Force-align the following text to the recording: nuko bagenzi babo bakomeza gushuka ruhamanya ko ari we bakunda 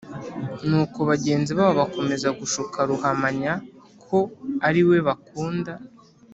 nuko 0.67 0.99
bagenzi 1.09 1.51
babo 1.57 1.73
bakomeza 1.81 2.27
gushuka 2.39 2.77
ruhamanya 2.89 3.53
ko 4.07 4.19
ari 4.67 4.81
we 4.87 4.97
bakunda 5.07 5.73